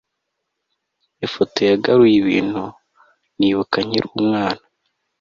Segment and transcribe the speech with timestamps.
[1.25, 2.63] ifoto yagaruye ibintu
[3.37, 4.63] nibuka nkiri umwana